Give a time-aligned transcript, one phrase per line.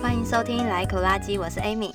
[0.00, 1.92] 欢迎收听来口垃圾，我是 Amy，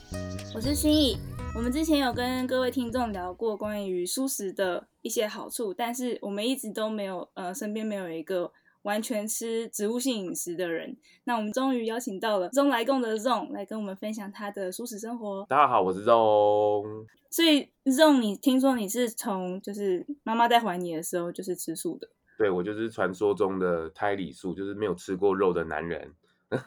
[0.54, 1.18] 我是心怡。
[1.56, 8.52] 我们之前有跟各位听众聊过关于素食的一些好处，但是我们一直都没有呃，身边没有一个
[8.84, 10.96] 完全吃植物性饮食的人。
[11.26, 15.46] 那我们终于邀请到了中来共的 Zong 来跟我们分享他的蔬食生活。
[15.50, 17.06] 大家好，我是 Zong。
[17.30, 22.08] 所以 Zong，你听说你是从就是妈妈在怀你的时候就是吃素的？
[22.38, 26.14] 对，我就是传说中的胎里素，就是没有吃过肉的男人。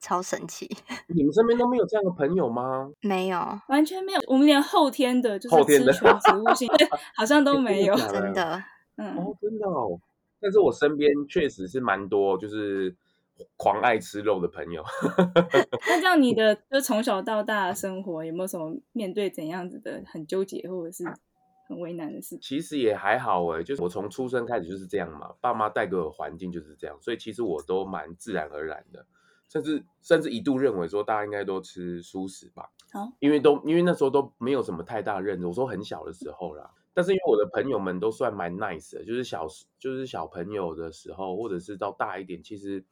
[0.00, 0.68] 超神奇！
[1.06, 2.90] 你们身边都没有这样的朋友吗？
[3.02, 4.20] 没有，完全没有。
[4.26, 6.68] 我们连后天的，就是吃全植物性，
[7.14, 7.94] 好像都没有。
[7.94, 8.64] 真的，
[8.96, 10.00] 嗯，哦，真的哦。
[10.42, 12.94] 但是我身边确实是蛮多，就是
[13.56, 14.82] 狂爱吃肉的朋友。
[15.88, 21.04] 那这样，你 的就从小到大的生活有没有什么面对怎样子的很纠结或者是
[21.68, 22.36] 很为难的事？
[22.42, 29.06] 其实也还好哎，就是我从出生开始就是这样嘛，爸妈带给我的环境就是这样，所以其实我都蛮自然而然的。
[29.48, 39.46] 甚至甚至一度认为说大家应该都吃素食吧，哦，因为都因为那时候都没有什么太大认知，我说很小的时候啦，但是因为我的朋友们都算蛮 nice 的，就是小
[39.78, 42.84] 就是小朋友的时候，或者是到大一点，其实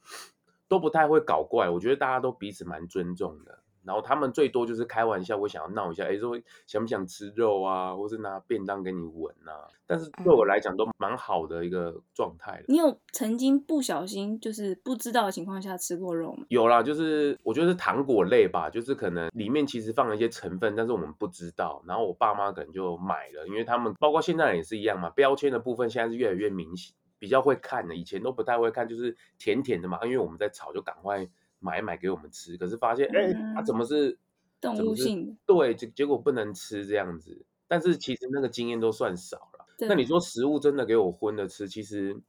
[0.68, 3.59] 都不太会搞怪，我觉得大家都彼此蛮尊重的。
[3.84, 9.66] 然后他们最多就是开玩笑，我想要闹一下，哎，说想不想吃肉啊，或是拿便当给你闻啊。
[9.86, 12.62] 但是对我来讲都蛮好的一个状态。
[12.68, 16.44] 你有曾经不小心就是不知道的情况下吃过肉吗？
[16.48, 21.82] 有啦，就是我觉得是糖果类吧，就是可能里面其实放了一些成分，但是我们不知道。
[21.86, 31.28] 然后我爸妈可能就买了，因为他们包括现在也是一样嘛，标签的部分现在是越来越明显，比较会看的，以前都不太会看，就是甜甜的嘛，因为我们在炒就赶快。
[31.60, 34.18] 买一买给我们吃，可是发现，哎、嗯，它、啊、怎么是
[34.60, 35.38] 动物性？
[35.46, 37.40] 对，结结果不能吃这样子。
[37.68, 39.66] 但是其实那个经验都算少了。
[39.80, 42.20] 那你说食物真的给我荤的吃，其实。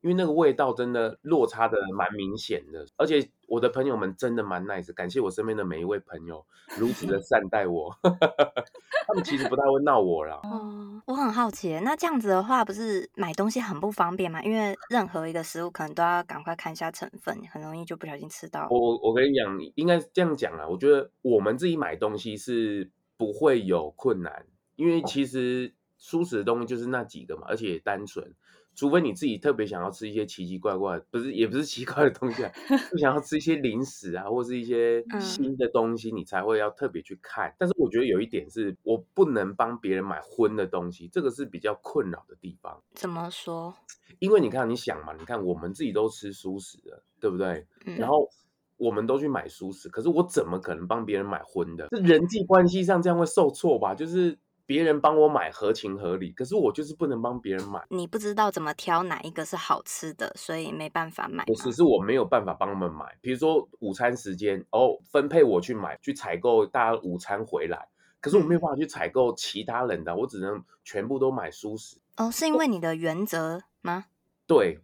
[0.00, 6.44] 因为那个味道真的落差的蛮明显的，而且我的朋友们真的蛮 nice，感谢我身边的每一位朋友
[6.78, 10.40] 如此的 善待我，他们其实不太会闹我啦。
[10.42, 14.42] 哦，我很好奇，那这样子的话，不是买东西很不方便吗？
[14.42, 18.68] 因为任何一个食物可能都要赶快看一下成分，很容易就不小心吃到。
[18.70, 24.46] 我我我跟你讲，应该这样讲啊，我觉得我们自己买东西是不会有困难，
[24.76, 28.32] 因为其实蔬食的东西就是那几个嘛，而且也单纯。
[28.74, 32.52] 除非你自己特别想要吃一些奇奇怪怪，不是也不是奇怪的东西啊，
[32.90, 37.54] 就想要吃一些零食啊，或是一些新的东西，你才会要特别去看。
[37.58, 42.82] 但是我觉得有一点是我不能帮别人买荤的东西，这个是比较困扰的地方。
[42.94, 43.74] 怎么说？
[44.18, 47.66] 因为你看，你想嘛，你看我们自己都吃素食的，对不对？
[47.96, 48.28] 然后
[48.76, 51.88] 我们都去买熟食，可是我怎么可能帮别人买荤的？
[51.90, 53.94] 这人际关系上这样会受挫吧？
[53.94, 54.38] 就是。
[54.70, 57.84] 别人帮我买合情合理，可是我就是不能帮别人买。
[57.88, 61.44] 你不知道怎么挑哪一个是好吃的，所以没办法买。
[61.46, 63.04] 不是，是我没有办法帮他们买。
[63.20, 67.88] 比如说午餐时间，哦，分配我去买，去采购大家午餐回来，
[68.20, 71.96] 可是我没有办法去采购其他人的，我只能全部都买蔬食。
[72.18, 74.04] 哦，是因为你的原则吗？
[74.46, 74.78] 对，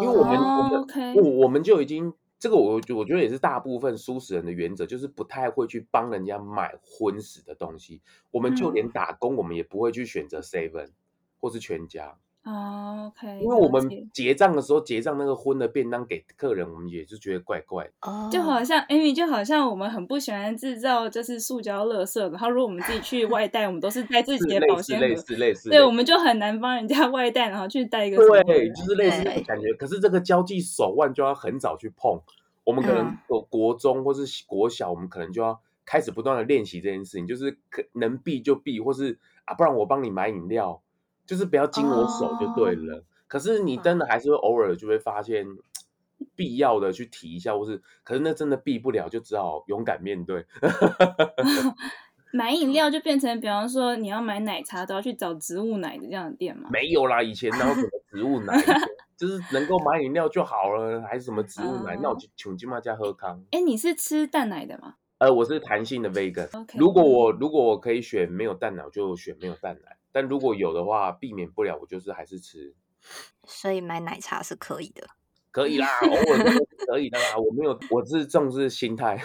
[0.00, 1.20] 因为我们、哦、我们、okay.
[1.20, 2.14] 我我们就已经。
[2.42, 8.00] 这个我我觉得也是大部分素食人的原则，就是不太会去帮人家买荤食的东西。
[8.32, 10.88] 我们就连打工，我们也不会去选择 Seven
[11.38, 12.18] 或是全家。
[12.44, 13.38] 哦，OK。
[13.40, 17.92] 因为我们结账的时候结账那个荤的便当给客人，我们也是觉得怪怪的。
[18.00, 25.70] 哦，就好像 Amy 就好像我们很不喜欢制造就是塑胶垃圾，然后如果我们自己去外带，我们都是带自己的保鲜盒，类似类似，类似。
[25.70, 28.16] 对，我们就很难帮人家外带，然后去带一个。
[28.16, 29.72] 对，就是类似那种感觉。
[29.74, 32.20] 可是这个交际手腕就要很早去碰。
[32.64, 40.80] 我们可能有国中或是国小，我们可能就要开始不断的练习这件事情，就是可能避就避，或是啊，不然我帮你买饮料，
[41.26, 42.94] 就是不要经我手就对了。
[42.94, 43.04] Oh.
[43.28, 45.46] 可是你真的还是会偶尔就会发现
[46.36, 50.44] 必要的去提一下，或是可是那真的避不了，就只好勇敢面对。
[52.34, 56.68] 买饮料就变成，比方说你要买奶茶，都要去找植物奶的这样的店吗？
[56.72, 58.54] 没有啦，以前哪有什么植物奶？
[59.18, 63.44] 就是能够买饮料就好了，还是什么植物奶？Uh, 那我就穷尽嘛加喝康。
[63.50, 64.94] 哎，你是吃蛋奶的吗？
[65.18, 66.48] 呃，我是弹性的 vegan。
[66.76, 69.96] 如果我如果我可以选没有蛋奶，我就选没有蛋奶。
[70.12, 72.74] 但如果有的话，避免不了，我就是还是吃。
[73.44, 75.08] 所以买奶茶是可以的。
[75.50, 77.36] 可以啦，偶尔是可以的啦。
[77.36, 79.18] 我没有，我是重视心态。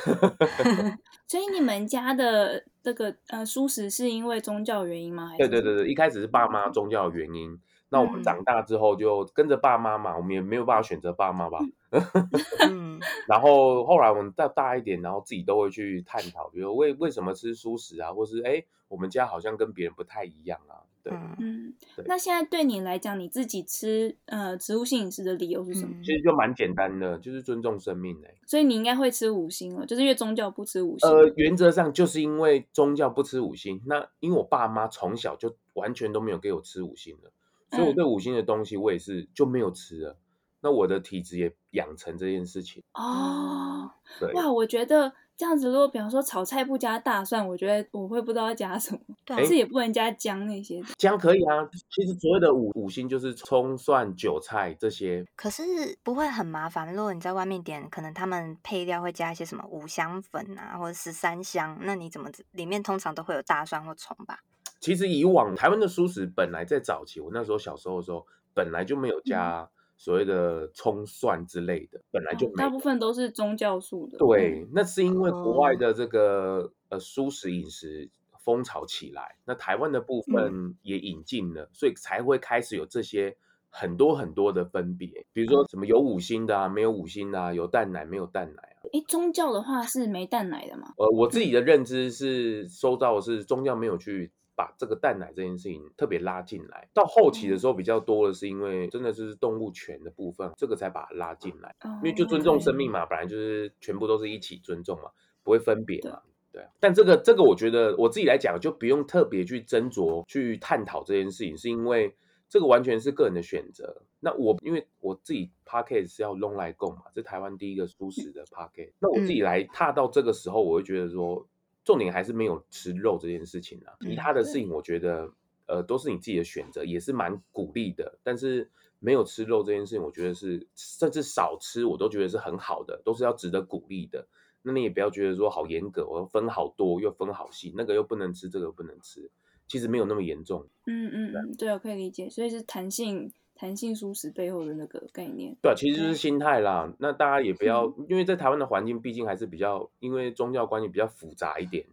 [1.25, 5.27] 所以你们家的这个呃素食是因为宗教原因吗？
[5.27, 7.57] 还是对对对对，一开始是爸妈宗教的原因。
[7.89, 11.59] 那我们长大之后就跟着爸妈嘛，我们也没有办法选择爸妈吧。
[11.61, 11.71] 嗯，
[13.27, 20.83] 然后后来我们再大一点，然后自己都会去探讨，比如为为什么吃蔬食啊，或是哎，我们家好像跟别人不太一样啊。
[21.03, 25.95] 对，嗯，对那现在对你来讲，你自己吃呃植物性饮食的理由是什么？
[26.03, 28.33] 其实就蛮简单的，就是尊重生命哎。
[28.45, 31.09] 所以你应该会吃五星哦，就是因为宗教不吃五星。
[31.09, 37.31] 呃，原则上就是因为宗教不吃五星，那因为我爸妈从小就完全都没有给我吃五星的。
[37.71, 40.11] 所以我对五星的东西，我也是就没有吃了。
[40.11, 40.17] 嗯、
[40.61, 43.89] 那我的体质也养成这件事情哦。
[44.19, 48.99] 对哇，我觉得这样子，如果比方说炒菜不加大蒜，我觉得我会不知道要加什么。
[49.25, 50.81] 但，是也不能加姜那些。
[50.97, 55.25] 姜可以啊，其实所谓的五五星就是葱、蒜、韭菜这些。
[55.35, 55.63] 可是
[56.01, 56.93] 不会很麻烦。
[56.93, 64.39] 如果你在外面点，可能他们配料会加一些什么五香粉啊，或者十三香，那你怎么里面通常都会有大蒜或葱吧？
[64.79, 72.47] 其实以往台湾的蔬食本来在早期，我那时候小时候的时候，本来就没有加所谓的葱蒜之类的，本来就。
[72.55, 74.17] 大部分都是宗教素的。
[74.19, 78.07] 对，那是因为国外的这个呃蔬食饮食
[78.39, 83.35] 风潮起来，那台湾的部分也引进了，所以才会开始有这些
[83.69, 88.87] 很多很多的分别，比如说什么有五星的啊，没有五星的啊，有蛋奶没有蛋奶啊。
[88.93, 90.93] 哎，宗教的话是没蛋奶的吗？
[90.97, 94.31] 呃，我自己的认知是收到的是宗教没有去。
[94.57, 105.11] 把这个蛋奶这件事情特别拉进来，到后期的时候比较多的是因为真的是动物权的部分，这个才把它拉进来，因为就尊重生命嘛，本来就是全部都是一起尊重嘛，
[105.43, 106.65] 不会分别嘛，对。
[106.79, 112.15] 但这个这个我觉得我自己来讲就不用特别去斟酌去探讨这件事情，是因为
[112.49, 114.01] 这个完全是个人的选择。
[114.19, 121.47] 那我因为我自己 Podcast 是要弄来供嘛，这是台湾第一个蔬食的 Podcast，那我自己来踏到这个时候，我会觉得说。
[121.87, 125.31] 重点还是没有吃肉这件事情啊，其他的事情我觉得，
[125.67, 128.19] 呃，都是你自己的选择，也是蛮鼓励的。
[128.21, 128.69] 但是
[128.99, 134.27] 没有吃肉这件事情，我觉得是甚至少吃，我都觉得是很好的，都是要值得鼓励的。
[134.63, 139.31] 那你也不要觉得说好严格，我要分好多又分好细，那个又不能吃，这个又不能吃，
[139.65, 140.67] 其实没有那么严重。
[140.87, 143.31] 嗯嗯嗯，对，我可以理解，所以是弹性。
[143.57, 146.93] 弹性舒适背后的那个概念，对，其实就是心态啦。
[146.99, 151.83] 那大家也不要，因为在台湾的环境毕竟还是比较，因为宗教关系比较复杂一点，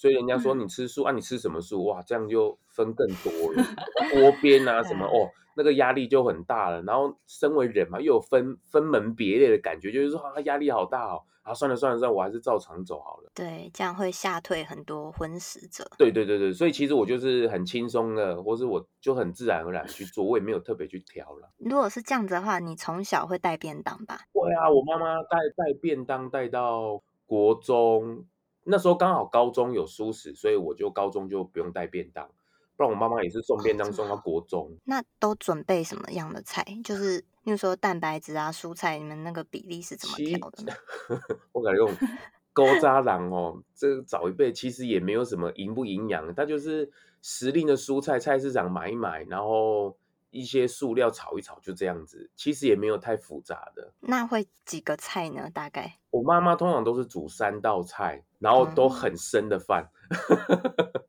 [0.00, 1.84] 所以人家说你吃素啊，你吃什么素？
[1.84, 3.62] 哇，这样就分更多了，
[4.14, 6.80] 锅边啊什么哦，那个压力就很大了。
[6.84, 11.20] 然后身为人嘛，又有分分门别类的感觉，就是说啊，压力好大哦。
[11.42, 13.30] 啊，算了算了算了，我还是照常走好了。
[13.34, 15.86] 对，这样会吓退很多荤食者。
[15.98, 21.50] 对对对对，所以其实我就是很轻松的，或是我就很自然而然去做，我也没有特别去挑了。
[21.58, 24.20] 如果是这样子的话，你从小会带便当吧？
[24.32, 28.26] 会啊，我妈妈带带便当带到国中，
[28.70, 32.28] 那时候刚好高中有蔬食，所以我就高中就不用带便当。
[32.76, 34.62] 不然我妈妈也是送便当送到国中。
[34.62, 36.64] 哦，那都准备什么样的菜？
[36.82, 40.72] 就是，例如说蛋白质啊、蔬菜，你们那个比例是怎么调的呢？
[41.52, 41.94] 我感觉用
[42.54, 46.90] 勾渣郎哦，这个早一辈其实也没有什么营不营养，它就是
[47.20, 49.94] 时令的蔬菜，菜市场买一买，然后
[50.30, 52.30] 一些塑料炒一炒，就这样子。
[52.34, 53.92] 其实也没有太复杂的。
[54.00, 55.50] 那会几个菜呢？
[55.52, 55.98] 大概？
[56.10, 59.90] 我妈妈通常都是煮三道菜，然后都很深的饭。
[60.30, 61.04] 嗯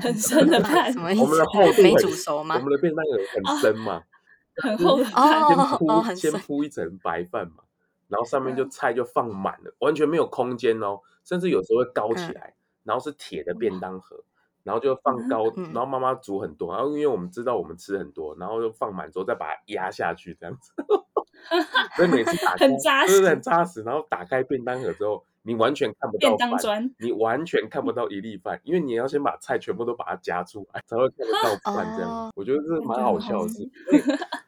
[0.00, 1.22] 很深的饭，什么意思？
[1.22, 2.54] 我们的厚度没煮熟吗？
[2.54, 4.00] 我们的便当有很深嘛，
[4.62, 7.64] 很厚的饭，先铺、哦、先铺一层白饭嘛，
[8.06, 14.22] 然后上面就菜就放满了，完全没有空间哦，甚至有时候会高起来，嗯、然后是铁的便当盒，
[14.68, 20.72] 然后就放高，嗯、然后妈妈煮很多，然后因为我们知道我们吃很多，然后就放满之后再把它压下去这样子，
[21.96, 25.24] 所以每次打开很扎实，很扎实，然后打开便当盒之后。
[25.42, 31.96] 你完全看不到饭，你完全看不到一粒饭，因为你要先把菜全部都把它夹出来，才会看得到饭。
[31.96, 33.66] 这样，哦、我觉得这是蛮好笑的事。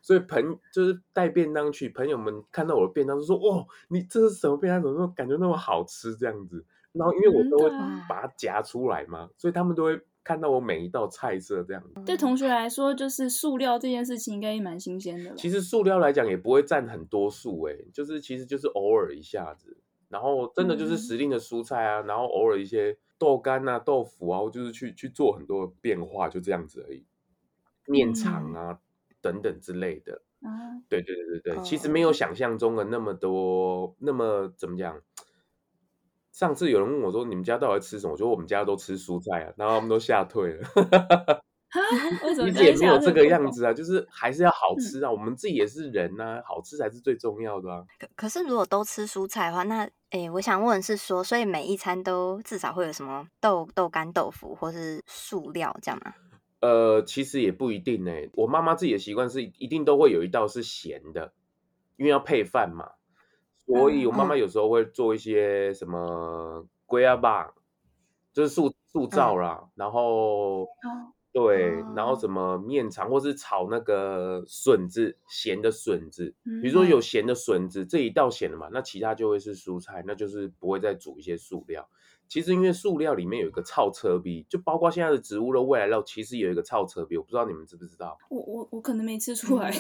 [0.02, 4.82] 所以朋就是带便当去，朋友们看到我的便当就说：“哇，你这是什么便当？
[4.82, 6.66] 怎么感觉那么好吃？”这样子。
[6.92, 7.70] 然后因为我都会
[8.06, 12.00] 把它夹出来嘛，所以他们都会看到我每一道菜色这样子。
[12.04, 15.34] 对同学来说，就是塑料这件事情应该也蛮新鲜的。
[15.34, 19.78] 其实塑料来讲也不会占很多数，哎，就是其实就是偶尔一下子。
[20.08, 27.04] 然后真的就是时令的蔬菜啊，嗯、然后偶尔一些豆干啊、豆腐啊，就是去去做很多变化，就这样子而已。
[27.86, 28.78] 面肠啊、嗯、
[29.20, 30.22] 等等之类的。
[30.42, 35.00] 啊，对对对对对，哦、其实没有想象中的那么多，那么怎么讲？
[36.40, 40.66] 上次有人问我说：“你们家到底吃什么？”我说：“我们家都吃蔬菜啊。”然后他们都吓退了。
[42.24, 42.48] 为什 么？
[42.48, 45.10] 也没有这个样子啊，就是还是要好吃啊。
[45.10, 47.84] 嗯、我们自己也是人呐、啊，好吃才是最重要的啊。
[47.98, 56.14] 可可是，如果都吃蔬菜的话，那诶，我想问的是说，所以每一餐都至少会有什么豆豆干、豆腐或是素料这样吗？
[56.62, 58.12] 呃，其实也不一定呢。
[58.32, 61.34] 我妈妈自己的习惯是一定都会有一道是咸的，
[61.98, 62.92] 因为要配饭嘛。
[63.72, 67.52] 所以我妈妈有时候会做一些什么龟啊棒，
[68.32, 70.66] 就是塑塑造啦，嗯、然后。
[71.32, 76.34] 对，然后什么面肠，或是炒那个笋子，咸的笋子。
[76.60, 81.88] 比如说有咸的笋子，这一道咸的嘛，那其他就会是蔬菜，那就是不会再煮一些塑料。
[82.30, 88.16] 其实因为塑料里面有一个超车逼，就包括现在的植物肉、未来肉，其实有一个超车逼，我不知道你们知不知道。
[88.28, 89.74] 我我我可能没吃出来，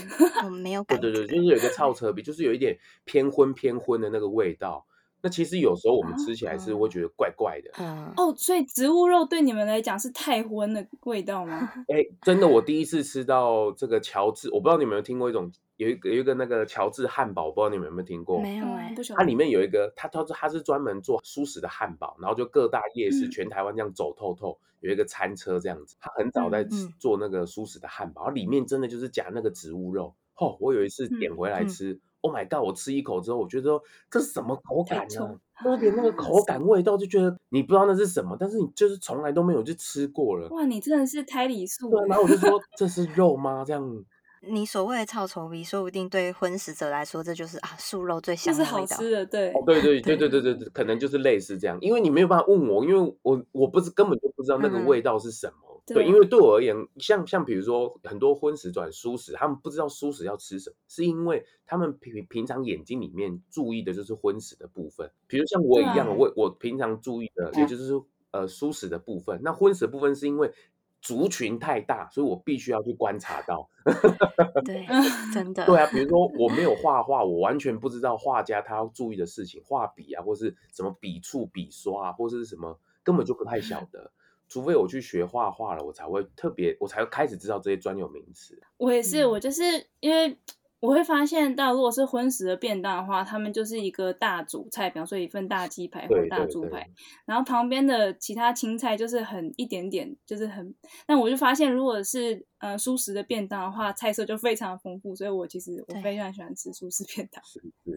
[0.44, 1.02] 我没有感觉。
[1.02, 4.84] 对对对，就是有一个超车逼，就是有一点偏荤偏荤的那个味道。
[5.22, 7.70] 那其实有时候我们吃起来是会觉得怪怪的。
[7.78, 11.70] 嗯，哦，所以植物肉对你们来讲是太荤的味道吗？
[11.88, 18.40] 哎、欸，真的，我第一次吃到这个乔治，我不知道你们有没有听过一种，有一个有一个那个乔治汉堡，我不知道你们有没有听过？
[18.40, 19.18] 没有哎、欸，不晓得。
[19.18, 26.66] 它里面有一个，它它它是专门做素食的汉堡，然后就各大夜市、嗯、全台湾这样走透透，有一个餐车这样子，它很早在
[26.98, 30.14] 做那个素食的汉堡，然后里面真的就是夹那个植物肉。
[30.36, 31.92] 哦，我有一次点回来吃。
[31.92, 32.62] 嗯嗯 Oh my god！
[32.66, 35.38] 我吃一口之后，我觉得说这是什么口感呢？
[35.64, 40.48] 有点那个口感味道，就觉得你不知道那是什么，但是你就是从来都没有去吃过了。
[40.48, 41.90] 哇，你真的是胎里素。
[41.90, 43.64] 对，然后我就说这是肉吗？
[43.66, 44.04] 这样。
[44.42, 48.70] 你所谓的臭臭味，说不定对荤食者来说，这就是啊素肉最香的味道。
[48.70, 49.50] 是好吃的，对。
[49.52, 55.52] 哦，对 对对对对对对，可能就是类似这样，因为你没有办法问我，因为我我不是根本就不知道那个味道是什么。
[55.66, 65.10] 嗯对，因为对我而言，像像比如说很多荤食转素食，他们不知道素食要吃什么，是因为他们平平常眼睛里面注意的就是荤食的部分。
[65.26, 67.92] 比如像我一样，我我平常注意的也就是
[68.30, 69.40] 呃素食的部分。
[69.42, 70.52] 那荤食的部分是因为
[71.00, 73.70] 族群太大，所以我必须要去观察到。
[74.66, 74.86] 对，
[75.32, 75.64] 真的。
[75.64, 84.12] 对啊，比如说我没有画画，我完全不知道画家他要注意的事情，画笔啊，或是什么笔触、笔刷啊，或是什么，根本就不太晓得。
[84.50, 88.60] 除非我去学画画了，我才会特别，我才会开始知道这些专有名词。
[88.76, 89.62] 我也是，我就是
[90.00, 90.36] 因为
[90.80, 96.90] 我会发现到，如果是荤食的便当的话，他们就是一个大主菜，比方说一份大鸡排或者大猪排，
[97.26, 100.74] 然后旁边的其他青菜就是很一点点，就是很。
[101.06, 107.40] 但我就发现，如果是呃素食的便当的话，菜色就非常丰富，所以我其实我非常喜欢吃素食 便当。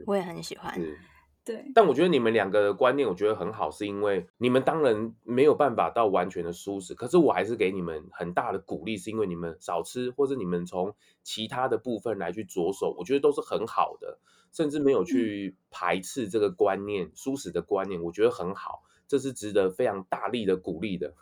[0.06, 0.78] 我也很喜欢。
[1.46, 14.20] 对，但我觉得你们两个的观念，我觉得很好，是因为你们当然没有办法到完全的舒适，可是我还是给你们很大的鼓励，是因为你们少吃，或者你们从其他的部分来去着手，我觉得都是很好的，
[14.54, 21.14] 甚至没有去排斥这个观念，舒适的观念，我觉得很好，这是值得非常大力的鼓励的。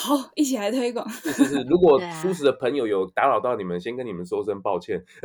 [0.00, 1.08] 好，一起来推广。
[1.08, 5.04] 是是是，如果蔬食的朋友有打扰到你们，先跟你们说声抱歉，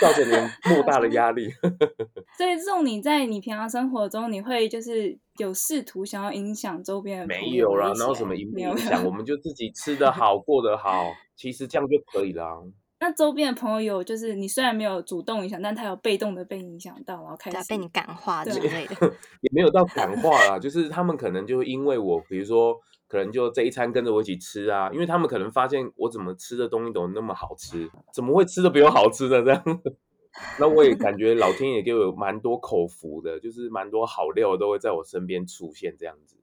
[0.00, 1.48] 造成你们莫大的压力。
[2.36, 7.50] 所以这种你在你平常生活中，你会就是有试图想要影响周边的朋友？
[7.50, 9.04] 没有啦，哪有什么影影响？
[9.04, 12.66] 我们就自己吃得好，过得好，其实这样就可以了。
[13.02, 18.94] 那周边的朋友有，就是你虽然没有主动影响，但他有被动的被影响到，然后开始被你感化之类的，
[19.42, 22.76] 也没有到感化啦，就是他们可能就因为我，比如说，
[23.08, 29.64] 可能就这一餐跟着我一起吃啊，因为他们可能发现我怎么吃的东西都那么好吃，怎么会吃的比我好吃的这样？
[30.60, 36.36] 那我也感觉老天爷给我有蛮多口福的，就是蛮多好料都会在我身边出现这样子。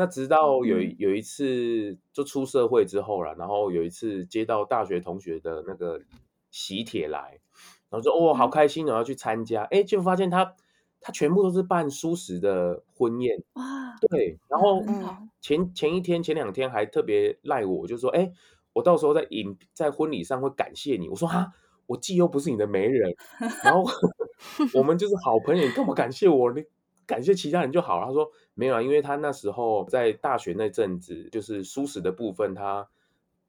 [0.00, 6.00] 那直到有有一次就出社会之后了，然后有一次接到大学同学的那个
[6.52, 7.40] 喜帖来，
[7.90, 10.54] 然后说哦，好开心，我要去参加，哎，就发现他
[11.00, 14.84] 他全部都是办蔬食的婚宴哇，对，然后
[15.40, 18.30] 前前一天前两天还特别赖我，就说哎，
[18.74, 21.52] 我到时候在影在婚礼上会感谢你，我说哈，
[21.86, 23.12] 我既又不是你的媒人，
[23.64, 23.84] 然后
[24.74, 26.52] 我们就是好朋友，你干嘛感谢我？
[26.52, 26.62] 你
[27.08, 28.06] 感谢其他人就好了。
[28.06, 28.30] 他说。
[28.58, 32.88] 没有啊，因为他那时候在大学那阵子，就是舒适的部分他，他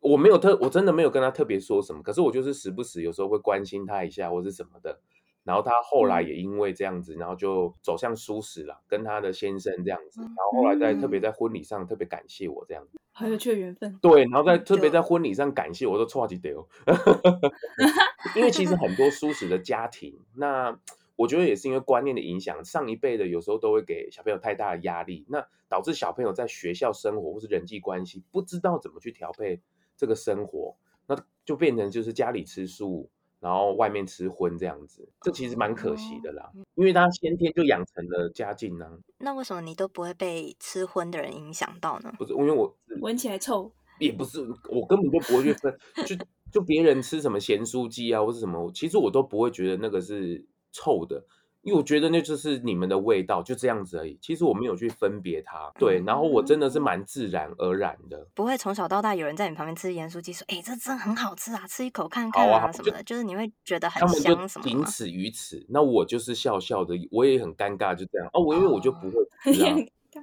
[0.01, 2.03] 我没有特，我真的没有跟他特别说什么。
[2.03, 4.99] 可是我就是时不时有时候会关心他一下，或是什么的。
[5.43, 10.21] 然后他后来也因为这样子，然后就走向舒适了，跟他的先生这样子。
[10.21, 13.97] 然后后来在特别在婚礼上特别感谢我这样子，很有趣的缘分。
[13.99, 16.69] 对，然后在特别在婚礼上感谢我都错几丢，
[18.37, 20.79] 因为其实很多舒适的家庭那。
[21.19, 29.59] 我觉得也是因为观念的影响，上一辈的有时候都会给小朋友太大的压力，那导致小朋友在学校生活或是人际关系不知道怎么去调配
[29.97, 33.09] 这个生活，那就变成就是家里吃素，
[33.41, 38.89] 然后外面吃荤这样子，这其实蛮可惜的啦，因为他先天就养成了家境呢。
[39.17, 42.13] 那为什么你都不会被吃荤的人影响到呢？
[42.17, 46.15] 不是，因为我闻起来臭，也不是，我根本就不会去分，就
[46.49, 50.47] 就别人吃什么咸酥鸡啊或是什么，其实我都不会觉得那个是。
[50.71, 51.23] 臭的，
[51.61, 54.17] 因为我觉得那就是你们的味道，就这样子而已。
[54.21, 56.01] 其实我没有去分别它，对。
[56.05, 63.03] 然后我真的是蛮自然而然的，不会从小到大有人在你旁边吃盐酥鸡说：“哎、欸，这真的很好吃啊，吃一口看看啊，啊什么的。
[63.03, 64.69] 就”就是你会觉得很香什么的。
[64.69, 65.65] 仅此于此。
[65.69, 68.29] 那我就是笑笑的，我也很尴尬，就这样。
[68.33, 69.75] 哦，我因为我就不会吃啊，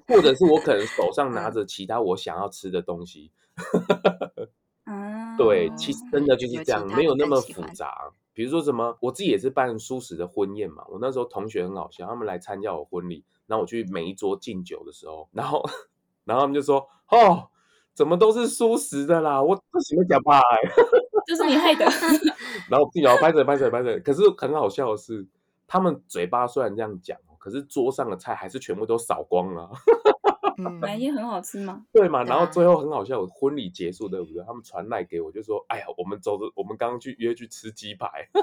[0.08, 3.30] 或者是我可能手上拿着其他我想要吃的东西。
[4.84, 8.10] 啊，对，其实真的就是这样，没有那么复杂。
[8.36, 10.84] 比如说什么，我自己也是办素食的婚宴嘛。
[10.90, 15.64] 我那时候同学很好笑，他们来参加我婚礼，然后我去每一桌敬酒的时候，然后，
[16.24, 17.48] 然后他们就说：“哦，
[17.94, 19.42] 怎么都是素食的啦？
[19.42, 20.38] 我不喜欢讲派，
[21.26, 21.86] 就是你害的。”
[22.68, 25.26] 然后我自己拍着拍着拍着，可是很好笑的是，
[25.66, 29.70] 他们嘴巴虽然这样讲，可是桌上的菜还是全部都扫光了。
[30.80, 31.84] 哪一很好吃吗？
[31.92, 34.42] 对嘛，然后最后很好笑，我婚礼结束对不对？
[34.44, 38.28] 他们传来给我，就说：“哎呀，我们走着，我们刚刚去约去吃鸡排。”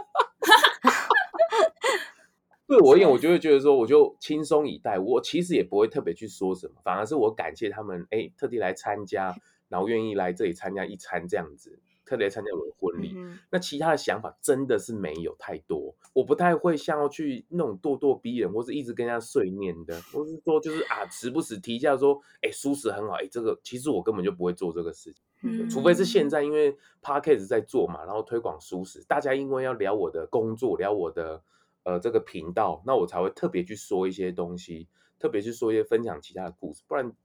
[2.65, 4.97] 对我而言，我就会觉得说，我就轻松以待。
[4.97, 9.35] 我其实也不会特别去说什么，反而是我感谢他们，哎，特地来参加，
[9.67, 11.79] 然后愿意来这里参加一餐这样子。
[12.13, 15.95] 特别参加我的婚礼，嗯，那其他的想法真的是没有太多。
[16.13, 31.41] 我不太会像要去那种咄咄逼人，或是一直跟人家碎念的，或是说就是啊，时不时提一下说，哎，蔬食很好，哎，这个其实我根本就不会做这个事情，嗯，除非是现在因为 Podcast 在做嘛，然后推广蔬食，大家因为要聊我的工作，聊我的
[31.81, 37.11] 呃这个频道，那我才会特别去说一些东西，特别去说一些分享其他的故事，不然。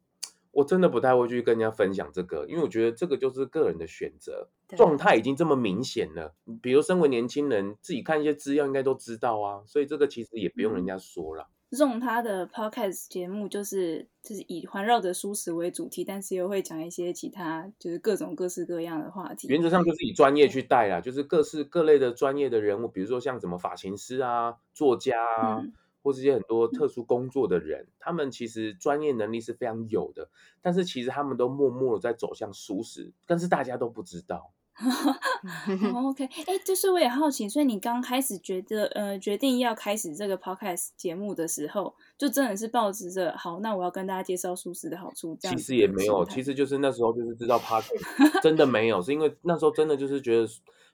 [0.50, 6.34] 我真的不太会去跟人家分享这个，因为我觉得这个就是个人的选择，状态已经这么明显了。
[6.60, 11.48] 比如身为年轻人，自己看一些资料应该都知道啊，所以这个其实也不用人家说了。
[11.70, 19.48] 用他的 podcast 节目就是就是以环绕着舒适为主题，但是又会讲一些其他就是各种各式各样的话题。
[19.48, 25.60] 原则上就是以专业去带啦，就是各式各类的专业的人物，比如说像什么发型师啊、作家啊。
[25.60, 30.30] 嗯或是一些很多特殊工作的人，他们其实专业能力是非常有的，
[30.62, 34.52] 但是其实他们都默默的在走向舒适，但是大家都不知道。
[35.94, 45.56] OK，哎、欸，就是我也好奇，所以你刚开始觉得呃决定要开始这个 Podcast 节目的时候，就真的是抱持着好，那我要跟大家介绍素食的好处这样。
[45.56, 50.46] 其实也没有，其实就是那时候就是知道 Podcast 真的没有，是因为那时候真的就是觉得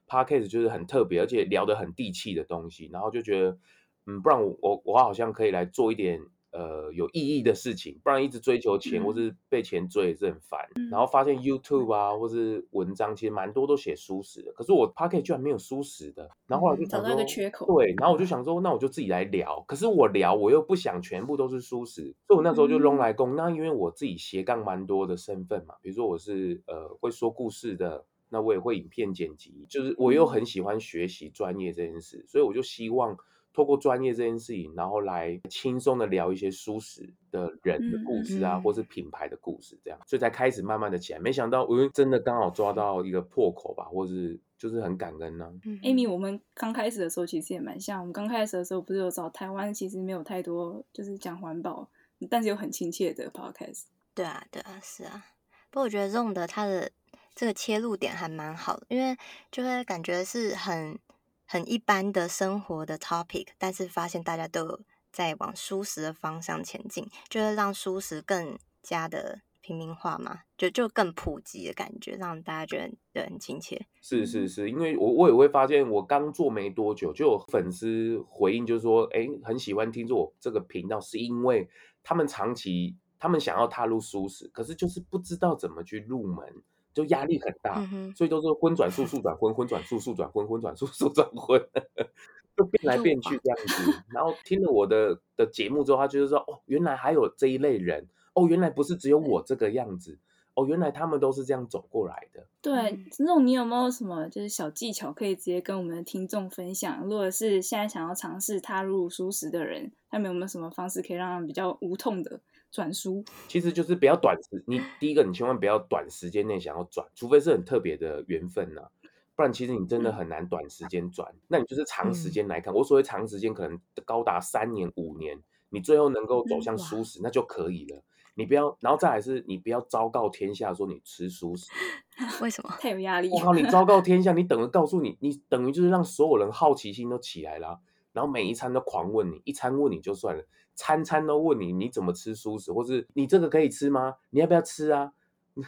[0.08, 3.58] Podcast 就是很特别，而且聊得很地气的东西，然后就觉得。
[4.06, 6.20] 嗯，不然我我我好像可以来做一点
[6.54, 10.88] 呃有意义的事情，不然一直追求钱、嗯、或是被钱追也是很烦、嗯。
[10.88, 16.30] 然后发现 YouTube 啊，或是文章其实蛮多都写舒适的，可是我 Pocket 居然没有舒适的。
[16.46, 19.64] 然后后来就找到一个缺口，对，然后我就想说，那我就自己来聊。
[19.66, 23.36] 可是我聊我又不想全部都是舒适，所以我那时候就弄来攻、嗯。
[23.36, 33.16] 那因为我自己斜杠蛮多的身份嘛，比如说我是呃会说故事的，那我也会影片剪辑，就是我又很喜欢学习专业这件事，所以我就希望。
[33.54, 41.20] 透过专业这件事情，然后来轻松的聊一些舒适的人的故事啊，嗯嗯、或是品牌的故事，这样，所以才开始慢慢的起来。
[41.20, 45.54] 没想到，我真的刚好抓到一个破口吧，或是就是很感恩呢、啊。
[45.84, 51.88] Amy，我们刚开始的时候其实也蛮像，我们刚开始的时候不是有找台湾，其实没有太多就是讲环保，
[52.28, 53.84] 但是又很亲切的 podcast。
[54.14, 55.24] 对啊，对啊，是啊。
[55.70, 56.90] 不过我觉得 Zong 的它的
[57.36, 59.16] 这个切入点还蛮好的，因为
[59.52, 60.98] 就会感觉是很。
[61.46, 64.80] 很一般的生活的 topic，但是发现大家都有
[65.12, 73.86] 在往舒适的方向前进，就是让舒适更加的平民化嘛，就就更普及的感觉，让大家觉得很亲切。
[74.00, 81.68] 是是是，因为我我也会发现，我刚做没多久，就有粉丝回应，就是说，哎，很喜欢听我这个频道，是因为
[82.02, 86.62] 他们长期他们想要踏入舒适，可是就是不知道怎么去入门。
[86.94, 91.60] 就压力很大，嗯，所以都是荤转速，速转荤，荤转速，速转荤，荤转速，速转荤，
[92.56, 94.02] 就变来变去这样子。
[94.10, 100.16] 然后听了我的的节目之后，他就是说，哦，原来还有这一类人，哦，原来不是只有我这个样子，
[100.54, 102.46] 哦，原来他们都是这样走过来的。
[102.62, 107.02] 对，那种你有没有什么就是小技巧可以直接跟我们的听众分享？
[107.02, 112.40] 如果是现在想要尝试踏入舒适的人，他们有没有什么方式可以让他们比较无痛的？
[112.74, 118.90] 转书其实就是不要短时，你第一个你千万不要短时间内想要转，除非是很特别的缘分呐、啊，
[119.36, 121.32] 不然其实你真的很难短时间转。
[121.46, 128.02] 那你就是长时间来看，我所谓长时间可能高达三年五年，你最后能够走向蔬食那就可以了。
[128.34, 131.70] 你不要，然后再来是你不要昭告天下说你吃熟食，
[132.42, 132.76] 为什么？
[132.80, 133.30] 太有压力。
[133.30, 137.78] 我靠，你 昭告天下，你等于告诉你，你等于就是让所有人好奇心都起来了，
[138.12, 140.42] 然后每一餐都狂问你，一餐问你就算了。
[140.74, 144.16] 餐餐都问你，你怎么吃蔬食，或是你这个可以吃吗？
[144.30, 145.12] 你要不要吃啊？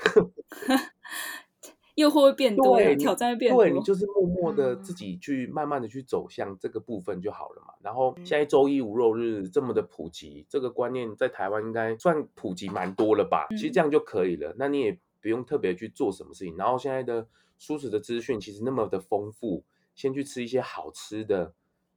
[1.95, 3.65] 诱惑会变多，对，挑战会变多。
[3.65, 7.73] 对，你就是默默的自己去慢慢的去走向这个部分就好了嘛。
[7.81, 13.47] 然后现在周一无肉日这么的普及，这个观念在台湾应该算普及蛮多了吧？
[13.51, 14.55] 其实这样就可以了。
[14.59, 16.55] 那你也不用特别去做什么事情。
[16.59, 17.27] 然后现在的
[17.59, 19.65] 蔬食的资讯其实那么的丰富，
[19.95, 21.55] 先去吃一些好吃的。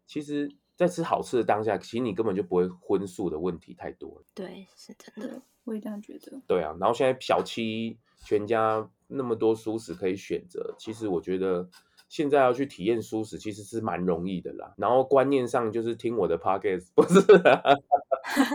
[0.07, 4.23] 其实，在吃好吃的当下，其实你根本就不会荤素的问题太多了。
[4.33, 6.41] 对，是真的，我也这样觉得。
[6.47, 11.69] 对啊，然后现在小七全家那么多蔬食可以选择，其实我觉得
[12.07, 14.73] 现在要去体验蔬食，其实是蛮容易的啦。
[14.77, 17.21] 然后观念上就是听我的 podcast，不是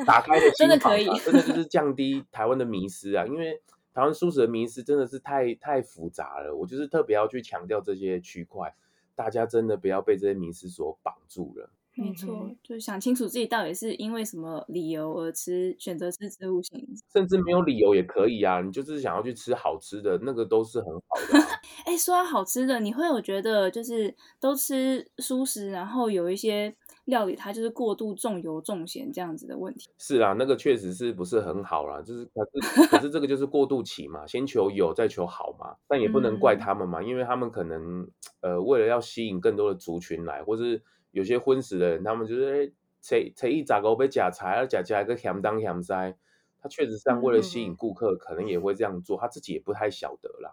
[0.06, 3.60] 打开的 真的可以，真的就是降低台湾的迷失啊，因为
[3.92, 6.56] 台湾蔬食的迷思真的是太太复杂了。
[6.56, 8.74] 我就是特别要去强调这些区块。
[9.14, 11.70] 大家真的不要被这些迷思所绑住了。
[11.96, 18.60] 没错，就想清楚自己到底是因为什么理由而吃，选择吃植物性，甚至没有理由也可以啊。
[18.60, 21.46] 你就是想要去吃好吃的，那个都是很好的啊。
[21.86, 26.74] 哎、欸，说到好吃的，你会有觉得就是都吃素食，然后有一些。
[27.04, 29.90] 料理它就是过度重油重咸这样子的问题。
[29.98, 38.08] 是啊，那个确实是不是很好啦，就是可是可是这个就是过渡期嘛，先求有再求好嘛，但也不能怪他们嘛，嗯、因为他们可能
[38.40, 40.82] 呃为了要吸引更多的族群来，或是
[41.14, 46.14] 有些荤食的人，他们就是诶初一十五要吃菜，要吃吃一个咸当咸塞，
[46.60, 50.52] 他确实上为了吸引顾客，可能也会这样做，他自己也不太晓得啦。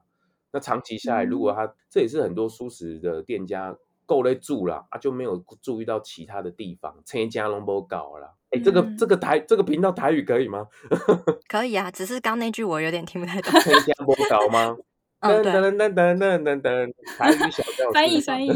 [0.54, 3.76] 那长期下来，如果他、嗯、这也是很多素食的店家。
[4.04, 6.93] 够来住了啊，就没有注意到其他的地方。
[7.06, 10.67] 陈家龙波搞了，哎、欸，这个这个台这个频道台语可以吗？
[11.47, 13.54] 可以啊，只是刚那句我有点听不太懂。
[13.62, 14.76] 陈家波搞吗？
[15.21, 17.89] 噔噔噔噔噔噔噔，台语小调。
[17.93, 18.52] 翻译翻译。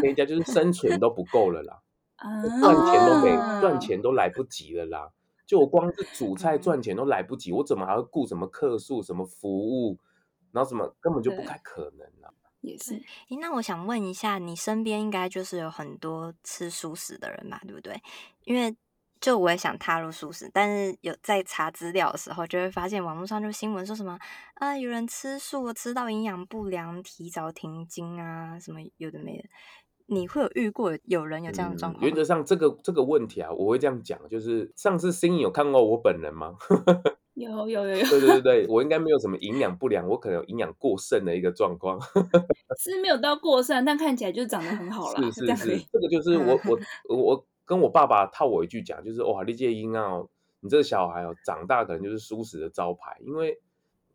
[0.00, 1.82] 陈家就是生存都不够了啦，
[2.60, 5.10] 赚钱都没赚钱都来不及了啦。
[5.46, 9.98] 就我光是煮菜赚钱都来不及，我怎么还会顾什么客诉、什么服务，
[10.52, 12.32] 然后什么根本就不太可能了。
[12.62, 12.94] 也是，
[13.28, 18.00] 诶，那我想问一下，你身边应该就是有很多吃素食的人吧，对不对？
[18.44, 18.74] 因为
[19.22, 24.18] 就我也想踏入素食，但是有在查资料的时候，就会发现网络上就新闻说什么
[24.54, 29.44] 啊，有人吃素吃到营养不良，提早停经啊，什么有的没的。
[30.06, 32.04] 你会有遇过有人有这样的状况？
[32.04, 36.56] 嗯，原则上，这个这个问题啊，我会这样讲，就是上次新颖有看过我本人吗？
[37.34, 41.98] 有有有有，对对对对， 我应该没有什么营养不良，我可能有营养过剩的一个状况，
[42.78, 45.32] 是没有到过剩，但看起来就长得很好了。
[45.32, 46.60] 是是是，这个就是我
[47.08, 50.26] 我我跟我爸爸套我一句讲，就是哇，你这婴儿，
[50.60, 53.60] 你这个小孩哦，长大可能就是素食的招牌，因为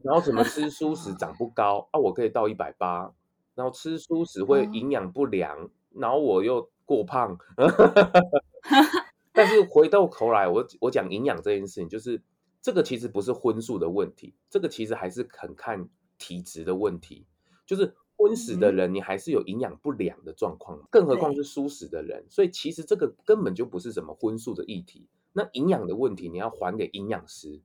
[0.03, 1.99] 然后怎么吃 素食长不高啊？
[1.99, 3.13] 我可以到一百八，
[3.55, 7.37] 然后吃素食会营养不良，嗯、然后我又过胖，
[9.33, 12.21] 但是回到头来，我我讲营养这件事情，就是。
[12.59, 17.25] 这个其实不是荤素的问题，这个其实还是很看体质的问题。
[17.65, 22.25] 就是荤食的人，你还是有营养不良的状况，更何况是蔬食的人。
[22.29, 25.07] 所以其实这个根本就不是什么荤素的议题。
[25.33, 27.61] 那营养的问题，你要还给营养师；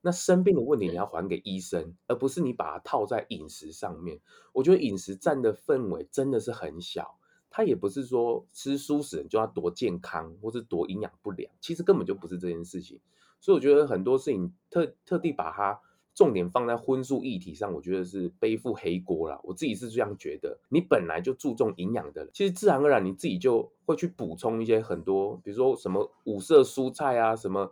[0.00, 4.20] 那生病的问题，你要还给医生，而不是你把它套在饮食上面。
[4.52, 7.16] 我觉得饮食占的氛围真的是很小，
[7.48, 13.00] 它也不是说吃蔬食人就要多健康，或是多营养不良，其实根本就不是这件事情。
[13.40, 15.80] 所以我觉得很多事情特特地把它
[16.14, 19.40] 重点放在荤素一体上，我觉得是背负黑锅啦。
[19.42, 20.58] 我自己是这样觉得。
[20.68, 27.70] 你本来就注重营养的人，其实自然而然你自己就会去补充一些很多，比如说什么五色蔬菜啊，什么。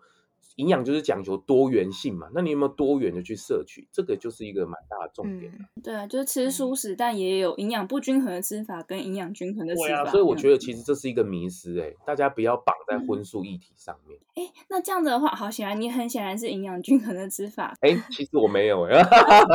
[0.57, 3.88] 营养就是讲求多元性嘛，那你有没有多元的去摄取？
[3.90, 5.50] 这个就是一个蛮大的重点。
[5.52, 9.87] 嗯、对啊，就是吃素食，嗯、但也有营养不均衡的吃法跟营养均衡的吃法。
[9.87, 14.18] 对啊，所以我觉得其实这是一个迷思哎，大家不要绑在荤素议题上面。
[14.35, 17.74] 哎、嗯，那这样子的话，好显然你很显然是营养均衡的吃法。
[17.81, 19.02] 哎，其实我没有哎，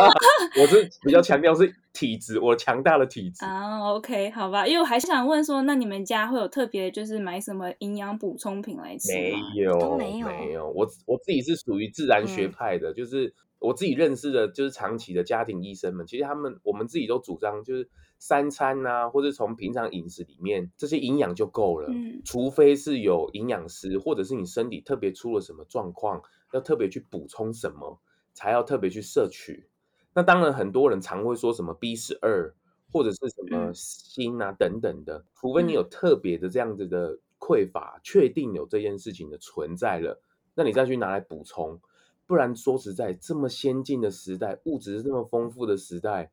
[0.60, 3.94] 我是比较强调是体质，我强大的体质啊。
[3.94, 9.52] OK，好吧，因为我还是想问说，那你们家会有特别就是买什么营养补充品来吃吗？
[9.56, 10.88] 没有，都没有，没有，我。
[11.08, 28.00] 我自己是属于自然学派的，嗯、就是我自己认识的，就是长期的家庭医生们，其实他们我们自己都主张，就是三餐啊，或者从平常饮食里面这些营养就够了，嗯、除非是有营养师，或者是你身体特别出了什么状况，要特别去补充什么，
[28.34, 29.70] 才要特别去摄取。
[30.18, 32.52] 那当然，很多人常会说什么 B 十二
[32.92, 40.20] 或者是什么锌啊等等的，除非你有特别的这样子的匮乏，确定有这件事情的存在了。
[40.56, 41.80] 那你再去拿来补充，
[42.26, 46.32] 不然说实在，这么先进的时代，物质这么丰富的时代，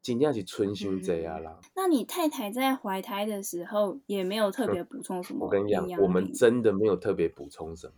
[0.00, 1.58] 尽量去春修这样啦。
[1.74, 5.46] 那你太太在怀胎的时候也没有特别补充什么？
[5.46, 7.94] 我跟你讲，我们真的没有特别补充什么。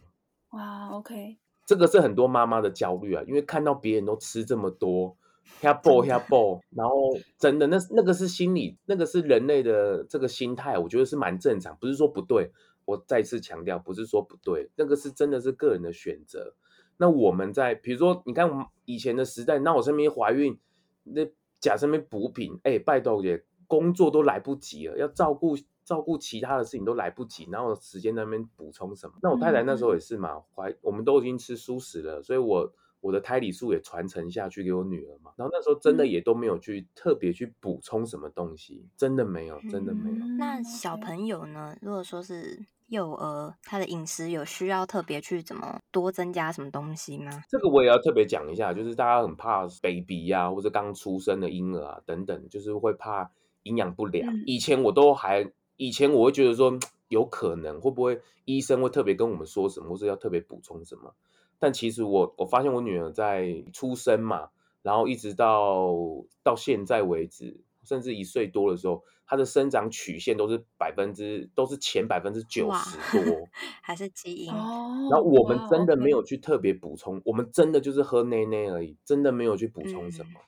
[0.59, 5.15] 哇，OK，这个是很多妈妈的焦虑啊，因为看到别人都吃这么多，
[5.61, 12.51] 吓爆吓爆，然后真的那那个是心理，那个是人类的这个心态，我觉得是蛮正常，不是说不对。
[12.85, 16.55] 我再次强调，不是说不对，那个是真的是个人的选择。
[16.99, 20.57] 那我们在比如说，你看我们以前的时代，那我身边怀孕，
[21.03, 21.27] 那
[21.59, 29.15] 假身边补品，哎，拜托也工作都来不及了，要照顾照顾其他的事情都来不及，然后时间在那边补充什么？
[29.21, 32.73] 那我太太那时候也是嘛，怀我们都已经吃素食了，所以我
[33.07, 35.31] 我的胎里素也传承下去给我女儿嘛。
[35.37, 40.27] 然后那时候真的也都没有去特别去补充什么东西，真的没有，真的没有。
[40.39, 41.77] 那小朋友呢？
[41.81, 42.67] 如果说是。
[42.89, 47.43] 幼儿他的饮食有需要特别去怎么多增加什么东西吗？
[47.49, 53.29] 这个我也要特别讲一下，就是大家很怕 baby 呀、啊，或者刚出生的婴儿啊等等，就是会怕
[53.65, 54.33] 营养不良。
[54.33, 61.13] 嗯、以前我都还，以前我会觉得说有可能会不会医生会特别跟我们说什么，或是要特别补充什么。
[61.59, 64.51] 但其实我我发现我女儿在出生嘛，
[64.83, 65.95] 然后一直到
[66.43, 69.03] 到现在为止，甚至一岁多的时候。
[69.29, 73.49] 她的生长曲线都是百分之都是前百分之九十多，
[73.83, 74.55] 还是基因。
[74.55, 80.31] 然后我们真的没有去特别补充，我们真的就是喝奶奶而已，真的没有去补充什么。
[80.37, 80.47] 嗯、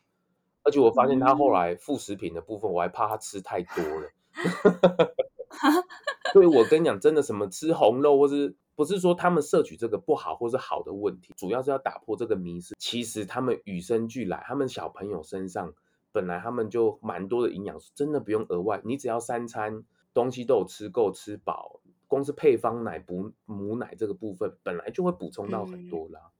[0.62, 4.12] 而且我发现她后来副食品的部分，我还怕她吃太多了。
[6.32, 12.76] 所以我跟你讲，真的什么吃红肉，或是不是说他们摄取这个不好或是好的问题，主要是要打破这个迷思。
[12.78, 15.74] 其实他们与生俱来，他们小朋友身上。
[16.10, 26.20] 本来他们就蛮多的营养素，真的不用额外，你只要三餐东西都有吃够吃饱，光是配方奶补母奶这个部分，本来就会补充到很多啦。
[26.24, 26.32] 嗯、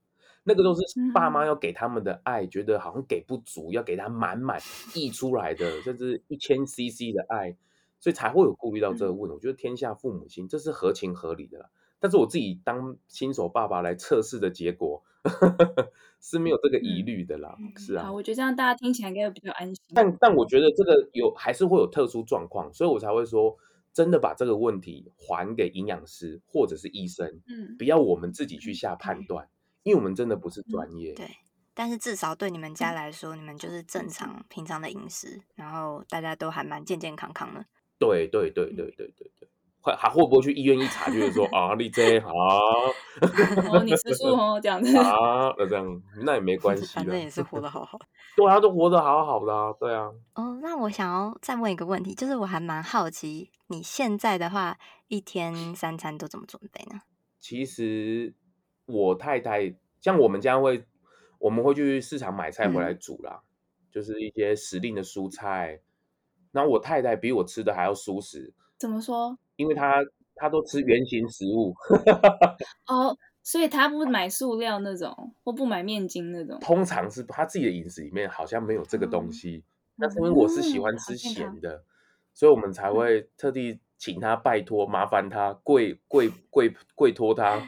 [0.43, 0.81] 那个都是
[1.13, 4.59] 爸妈要给他们的爱，嗯、觉得好像给不足，要给他满满
[4.95, 7.55] 溢出来的，甚至一千 CC 的爱，
[7.99, 9.33] 所以才会有顾虑到这个问题。
[9.33, 11.69] 嗯、我觉得天下父母心，这是合情合理的啦。
[11.99, 15.03] 但是我自己当新手爸爸来测试的结果。
[16.21, 18.05] 是没有这个疑虑的啦，嗯、是啊。
[18.05, 19.75] 好，我觉得这样大家听起来应该会比较安心。
[19.93, 23.57] 但但我觉得这个有还是会有特殊状况，所以我才会说，
[23.93, 29.49] 真的把这个问题还给营养师或者是医生，嗯，不要我们自己去下判断，嗯、
[29.83, 31.13] 因为我们真的不是专业。
[31.13, 31.27] 对，
[31.73, 37.65] 但是至少对你们家来说，嗯、你们就是正常平常的饮食，然后大家都还蛮健健康康的。
[37.97, 39.31] 对对对对对对
[39.95, 42.31] 还会不会去医院一查，就是说 啊，你这好，
[43.71, 47.99] 哦，你吃素哦，这样子 啊，那这样那也没关系，反正也是活得好好。
[48.35, 50.09] 对啊，都活得好好的啊，对啊。
[50.35, 57.01] 哦，那我想要再问一个问题，就是我还蛮好奇，你现在的话，一天三餐都怎么准备呢？
[57.39, 58.33] 其实
[58.85, 60.85] 我太太像我们家会，
[61.39, 65.81] 我们会去市场买菜回来煮啦，嗯、就是一些时令的蔬菜。
[66.51, 69.37] 然后我太太比我吃的还要蔬食，怎么说？
[69.59, 69.97] 因为他
[70.35, 71.75] 他都吃原形食物，
[72.87, 76.57] 哦，所以他不买塑料那种，或不买面筋那种。
[76.61, 79.65] 通常是他自己的饮食里面好像没有这个东西。
[79.97, 81.83] 那、嗯、是因为我是喜欢吃咸的，嗯、
[82.33, 87.59] 所以我们才会特地请他拜托，麻烦他跪跪跪跪托他，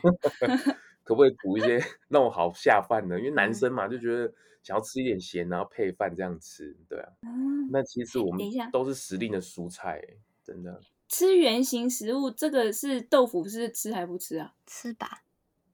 [1.04, 1.78] 可不可以补一些
[2.08, 3.20] 那种好下饭的？
[3.20, 7.10] 因为男生嘛，就觉得想要吃一点咸，然后配饭这样吃，对啊。
[7.24, 8.40] 嗯、那其实我们
[8.72, 10.02] 都是时令的蔬菜，
[10.42, 10.80] 真的。
[11.12, 14.54] 吃原型食物，这个是豆腐，是吃还不吃啊？
[14.66, 15.24] 吃吧，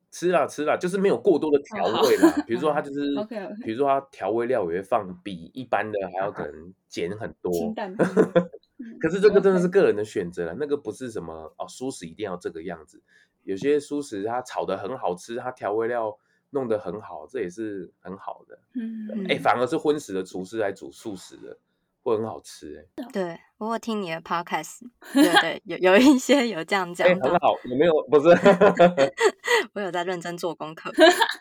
[0.10, 2.44] 吃啦吃啦，就是没有过多的调味啦。
[2.48, 3.14] 比如说它就是，
[3.64, 7.54] 比如说它调味料也会放比一般的还要可能减很多。
[7.54, 7.96] 清淡。
[9.00, 13.00] 可是这个真的是个人的选择了，那个不是什么哦，蔬食一定要这个样子。
[13.44, 16.18] 有些蔬食它炒的很好吃，它调味料
[16.50, 18.58] 弄得很好，这也是很好的。
[18.74, 21.56] 嗯，哎，反而是荤食的厨师来煮素食的。
[22.12, 24.80] 会很好吃哎、欸，对，不过听你的 podcast，
[25.14, 27.94] 对对，有有一些有这样讲、欸，很好，有没有？
[28.10, 28.30] 不是
[29.74, 30.92] 我有在认真做功课，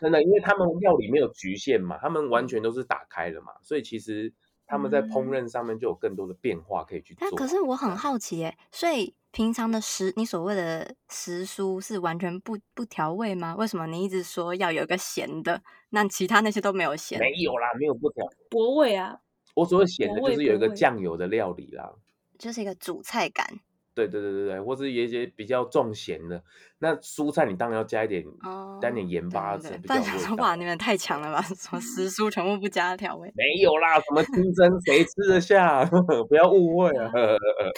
[0.01, 4.33] 真的，因为他们料理没有局限嘛，他们完全都是打开了嘛，所以其实
[4.65, 7.27] 他们在烹饪上面就有更多的变化可以去做。
[7.27, 13.55] 但可是我很好奇哎，所以平常的食，你所谓的食蔬是完全不不调味吗？
[13.57, 17.17] 为什么你一直说要有一个咸的，那其他那些都没有咸？
[17.19, 19.19] 没有啦，没有不调，博味啊。
[19.57, 21.91] 我所谓咸的，就是有一个酱油的料理啦，
[22.37, 23.47] 就是一个主菜感。
[23.95, 26.43] 对对对对对，或是有一些比较重咸的，
[26.77, 29.75] 那蔬菜你当然要加一点，哦、加点盐巴子。
[29.87, 31.41] 但想说哇，你们太强了吧？
[31.41, 33.33] 什么食蔬全部不加调味？
[33.35, 35.83] 没有啦，什么清蒸谁吃得下？
[36.29, 37.11] 不要误会啊！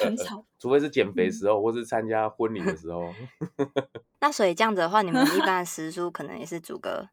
[0.03, 3.05] 很少，除非是减肥时候，或是参加婚礼的时候。
[4.19, 7.07] 那所以这样子的话，你们一 般的食蔬可能也是煮个。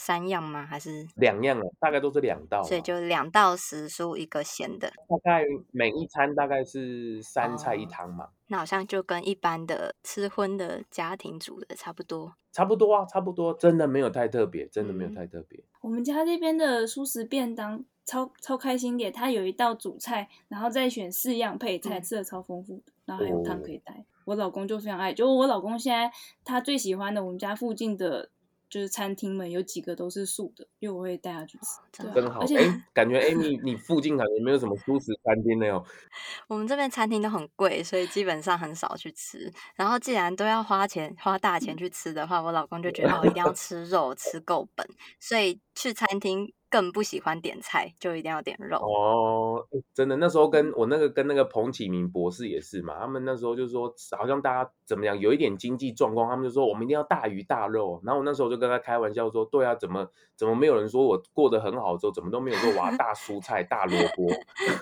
[0.00, 0.64] 三样吗？
[0.64, 1.62] 还是两样啊？
[1.80, 4.88] 大概都是两道，所以就两道食蔬，一个咸的。
[5.08, 8.26] 大概每一餐大概是三菜一汤嘛。
[8.26, 12.32] 哦，那好像就跟一般的吃荤的家庭煮的差不多。
[12.52, 15.58] 差不多啊，差不多，真的没有太特别，真的没有太特别。
[15.58, 23.94] 嗯，我们家这边的素食便当超超开心点，它有一道主菜，然后再选四样配菜，嗯、吃的超丰富，然后还有汤可以带。
[23.94, 26.08] 哦、我老公就非常爱，就我老公现在
[26.44, 28.30] 他最喜欢的我们家附近的。
[28.68, 32.40] 就是餐厅们有几个都是素的，因为我会带他去吃，真好。
[32.40, 35.82] 而且，欸、感觉 Amy 你附近感觉没有什么素食餐厅呢？
[36.48, 39.52] 我们这边餐厅都很贵，所以基本上很少去吃。
[39.74, 44.86] 然后既然都要花钱花大钱去吃的话，我老公就觉得我，一定要吃肉，吃够本，
[45.18, 46.52] 所以去餐厅。
[46.70, 49.66] 更不喜欢点菜，就一定要点肉哦。
[49.94, 58.00] 真的，那时候跟我那个跟那个彭启明博士也是嘛，他们那时候就说，好像大家怎么样，有一点经济状况，他们就说我们一定要大鱼大肉。
[58.04, 64.28] 然后我那时候就跟他开玩笑说，对啊，怎么怎么没有人说我过得很好之后，怎么都没有说哇大蔬菜大萝卜，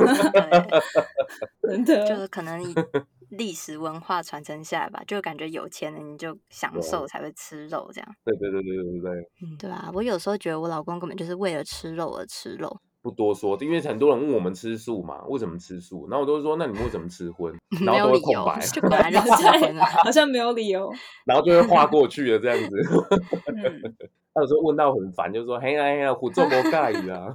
[1.69, 2.63] 真的就是可能。
[3.31, 8.09] 历史文化传承下来吧，就感觉有钱人你就享受才会吃肉这样。
[8.25, 9.31] 对对对对对对。
[9.43, 12.81] 嗯，对啊，我有时候觉得我老公根本就是为了吃肉而吃肉。
[13.03, 16.09] 不多说，因为很多人问我们吃素嘛，为什么吃素？
[16.11, 17.55] 然后我都说，那你们为什么吃荤？
[17.85, 20.93] 然后都会空白， 就本来就在，好像没有理由。
[21.25, 22.71] 然后就会划过去了这样子。
[24.35, 27.33] 他有时候问到很烦，就说：“嘿呀嘿呀，虎做不盖啊。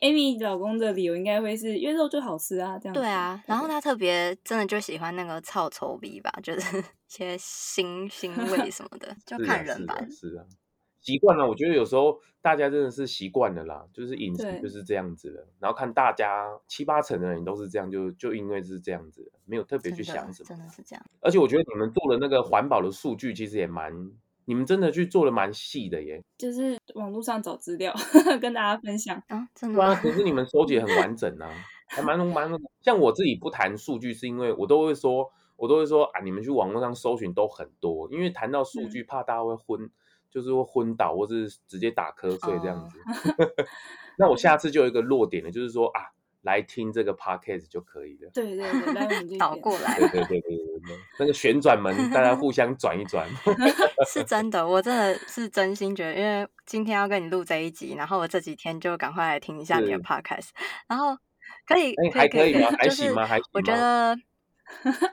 [0.00, 2.94] ”Amy 老公的理由应该会是因为肉最好吃啊，这样。
[2.94, 9.94] 对啊，然后他特别真的就喜欢那个臭臭味吧，就是一些腥腥味什么的，就看人吧。
[10.10, 10.42] 是啊。
[11.04, 15.46] 习惯了，我觉得有时候大家真的是习惯了啦，就是饮食就是这样子的。
[15.60, 21.04] 然后看大家七八成的人都是这样，就就因为是这样子，没有特别去想什么，真的是这样。
[21.20, 23.92] 而且我觉得你们做的那个环保的数据其实也蛮，
[24.46, 26.22] 你们真的去做的蛮细的耶。
[26.38, 27.94] 就是网络上找资料
[28.40, 29.76] 跟大家分享啊，真的。
[29.76, 31.50] 对啊，可是你们收集很完整啊，
[31.88, 32.50] 还蛮蛮。
[32.80, 39.90] 像我自己不谈数据，是因为我都会说，我都会说啊，你们去网络上搜寻都很多，因为谈到数据，怕大家会昏。
[40.34, 42.98] 就是会昏倒，或是直接打瞌睡这样子。
[43.38, 43.48] Oh.
[44.18, 46.00] 那我下次就有一个落点了，就是说啊，
[46.42, 48.30] 来听这个 podcast 就可以了。
[48.34, 49.96] 对对对，来我们 倒过来。
[49.96, 53.28] 对对对对对，那个旋转门，大家互相转一转。
[54.08, 60.48] 是真的，我真的是真心觉得，因为今天要跟你录这一集，然后我这几天就赶快来听一下你的 podcast，
[60.88, 61.16] 然后
[61.66, 62.70] 可以，欸、还可以吗？
[62.76, 63.24] 还行吗？
[63.24, 63.50] 还行吗？
[63.54, 64.16] 我觉得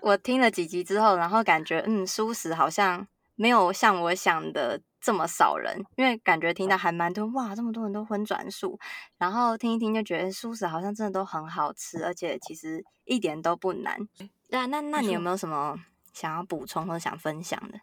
[0.01, 4.81] 我听了几集之后，然后感觉嗯，舒适好像没有像我想的。
[5.01, 8.79] 这么少人，因为感觉听到还蛮多哇，这么多人都荤转素，
[9.17, 14.07] 然后听一听就觉得蔬食好像真的都很好吃，而且其实一点都不难。
[14.47, 15.75] 对啊，那那你有没有什么
[16.13, 17.79] 想要补充或想分享的？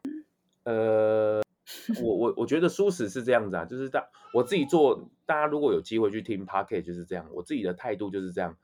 [0.62, 1.42] 呃，
[2.00, 8.56] 我我我觉得蔬食是这样子啊，就是大我自己做，大家如果有机会去听 Podcast 就是这样，我自己的态度就是这样，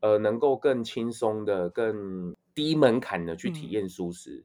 [0.00, 4.44] 呃，能够更轻松的、更低门槛的去体验蔬食，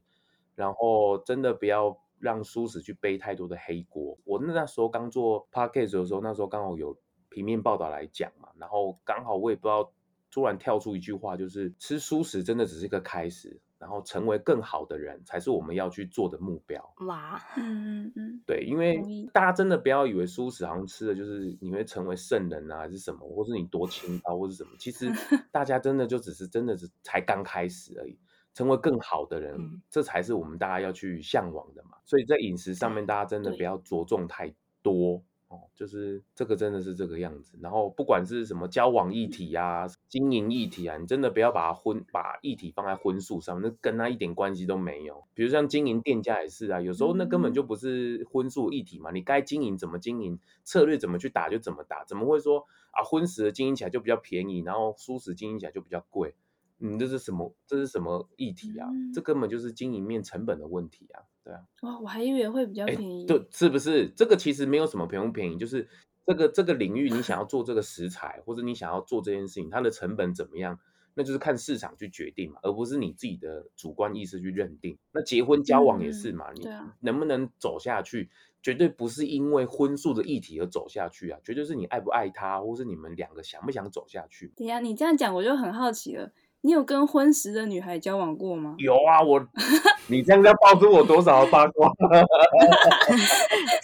[0.54, 1.98] 然后真的不要。
[2.20, 4.18] 让蔬食去背太多的黑锅。
[4.24, 6.96] 我那时候刚做 podcast 的时候，那时候刚好有
[7.28, 9.92] 平面报道来讲嘛，然后刚好我也不知道，
[10.30, 16.94] 突然跳出一句话，就是吃蔬食真的只是一个开始，然后成为更好的人才是我们要去做的目标。
[17.06, 19.00] 哇，嗯嗯嗯，对，因为
[19.32, 25.10] 大家真的不要以为蔬食好像吃的就是你会成为圣人啊，还是什么，或是你多清高，或是什么，其实
[25.52, 28.18] 大家真的就只是真的是才刚开始而已。
[28.54, 31.98] 成为更好的人，嗯、这才是我们大家要去向往的嘛。
[32.04, 35.60] 所以在饮食上面，大家真的不要着重太多哦。
[35.74, 37.56] 就是这个真的是这个样子。
[37.60, 45.24] 然后不管是什么交往议题啊、经营议题啊，你真的不要把它荤把议题放在荤素上，那跟他一点关系都没有。
[45.34, 49.10] 比如像经营店家也是啊，有时候那根本就不是荤素议题嘛。
[49.12, 56.34] 你该经营怎么经营，策略怎么去打就怎么打，怎么会说啊荤食的经营起来就比较便宜，然后素食经营起来就比较贵？
[56.80, 57.54] 嗯，这是什么？
[57.66, 58.88] 这是什么议题啊？
[58.90, 61.22] 嗯、这根本就是经营面成本的问题啊！
[61.44, 63.26] 对啊，哇，我还以为会比较便宜。
[63.26, 64.08] 对，是不是？
[64.16, 65.88] 这个其实没有什么便不便宜，就是
[66.26, 70.78] 这个这个领域，你想要做这个食材，或者你想要做这件事情，它的成本怎么样？
[71.14, 74.96] 那就是看市场去决定嘛，而不是你自己的主观意识去认定。
[75.10, 76.68] 那结婚交往也是嘛，嗯、你
[77.00, 78.30] 能不能走下去，
[78.62, 84.52] 绝对不是因为荤素的议题而走下去啊，绝对是你爱不爱他，或是你们两个想不想走下去。
[84.54, 86.30] 对呀，你这样讲我就很好奇了。
[86.62, 88.74] 你有跟荤食的女孩交往过吗？
[88.78, 89.40] 有啊，我，
[90.08, 91.88] 你这样要爆出我多少的八卦？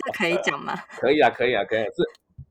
[0.04, 0.74] 这可以讲吗？
[0.98, 1.86] 可以啊，可以啊，可以啊。
[1.94, 2.02] 是，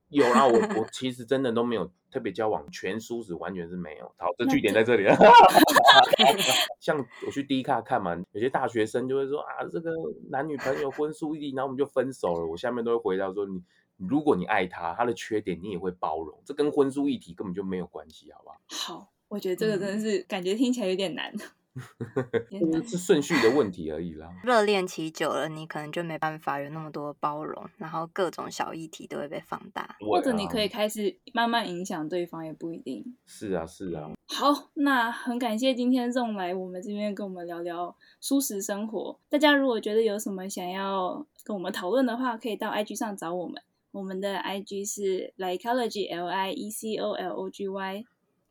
[0.09, 4.05] 有啊，我我其实真的都没有特别交往，全蔬食完全是没有。
[4.17, 5.15] 好，这据点在这里啊。
[6.79, 9.91] 像我去 D 卡看嘛，有些大学生就会说啊，这个
[10.29, 12.45] 男女朋友荤素一，然后我们就分手了。
[12.45, 13.61] 我下面都会回答说，你
[13.97, 18.57] 如果你爱他，他的缺点你也会包容，这跟婚书议题根本就没有关系，好不好？
[18.69, 19.12] 好。
[19.33, 21.33] 我觉得这个真的是感觉听起来有点难。
[22.85, 24.29] 是顺序的问题而已啦。
[24.43, 33.03] 热恋期久了，你可能就没办法有那么多包容，然后各种小议题都会被放大，或者你可以开始慢慢影响对方，也不一定。
[33.25, 34.11] 是啊，是啊。
[34.27, 39.19] 好，那很感谢今天 ZONG 来我们这边跟我们聊聊舒适生活。
[39.27, 43.59] 大家如果觉得有什么想要跟我们讨论的话，可以到 IG 上找我们。
[43.89, 48.05] 我们的 IG 是 Liecology L I E C O L O G Y。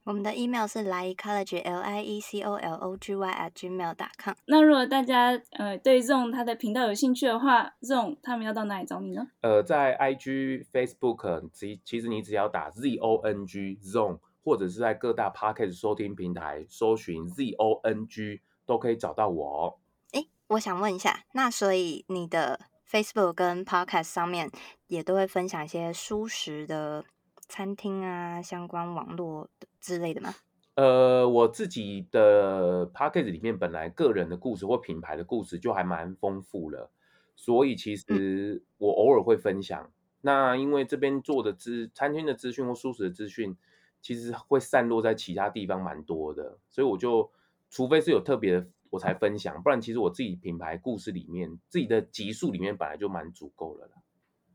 [0.05, 3.95] 我们的 email 是 liecology l i e c o l o g y at gmail
[3.95, 4.35] dot com。
[4.47, 9.29] 那如果大家呃对 ZONG 他的频道有兴趣的话，ZONG 他们要到哪里找你呢？
[9.43, 19.75] 呃，在 IG、Facebook，其其实你只要打 Z O N G ZONG，或者是在各大 Podcast 收听平台搜寻 Z O N G，都可以找到我哦。
[20.15, 22.59] 诶，我想问一下，那所以你的
[22.91, 24.51] Facebook 跟 Podcast 上面
[24.89, 27.05] 也都会分享一些舒适的
[27.53, 29.47] 餐厅啊，相关网络
[29.79, 30.35] 之类的吗？
[30.75, 36.91] 呃，我自己的 podcast 里面本来个人的故事或品牌的故事就还蛮丰富了，
[37.37, 39.83] 所以其实我偶尔会分享。
[39.85, 39.93] 嗯、
[40.23, 43.55] 那因为这边做的资餐厅的资讯或蔬食的资讯，
[44.01, 47.31] 其实会散落在其他地方蛮多的，所以我就
[47.69, 53.93] 除非是有特别的我才分享，不然其实我自己品牌故事里面自己的集数里面本来就蛮足够了啦，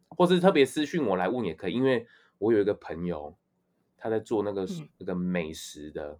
[0.09, 3.35] 或是特别私讯我来问也可以，因为我有一个朋友。
[3.99, 4.67] 他在做那个
[4.99, 6.19] 那个美食的，嗯、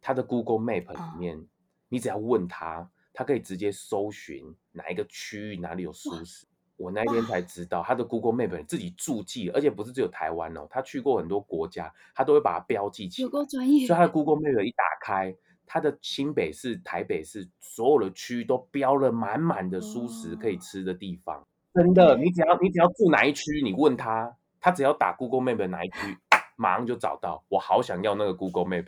[0.00, 1.44] 他的 Google Map 里面，哦、
[1.88, 6.44] 你只要问他，他可以直接搜寻哪一个区域哪里有蔬食。
[6.76, 13.26] 我那天才知道，他的 Google Map 自己注记，而且不是只有台湾哦，他去过很多国家，他都会把它标记起来。
[13.26, 13.86] 有够专业。
[13.86, 15.32] 所以他的 Google Map 一打开，
[15.64, 21.40] 他的新北市、台北市所有的区域都标了满满的蔬食可以吃的地方。
[21.40, 26.16] 哦、真的，你只要你只要住哪一区，你问他，他只要打 Google Map 哪一区。
[26.54, 28.86] 马上就找到，我好想要那个 Google Map。